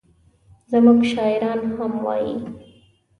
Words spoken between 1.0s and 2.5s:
شاعران هم وایي.